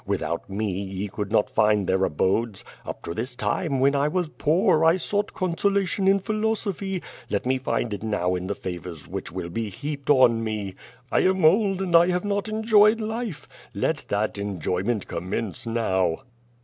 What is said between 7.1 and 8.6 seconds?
Let me find it now in the